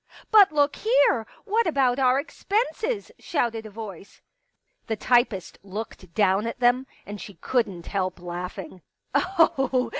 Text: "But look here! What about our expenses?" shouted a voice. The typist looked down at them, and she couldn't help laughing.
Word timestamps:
"But 0.31 0.51
look 0.51 0.77
here! 0.77 1.27
What 1.45 1.67
about 1.67 1.99
our 1.99 2.19
expenses?" 2.19 3.11
shouted 3.19 3.67
a 3.67 3.69
voice. 3.69 4.19
The 4.87 4.95
typist 4.95 5.59
looked 5.61 6.15
down 6.15 6.47
at 6.47 6.59
them, 6.59 6.87
and 7.05 7.21
she 7.21 7.35
couldn't 7.35 7.85
help 7.85 8.19
laughing. 8.19 8.81